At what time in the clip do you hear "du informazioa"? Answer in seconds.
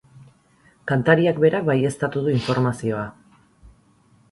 2.25-3.07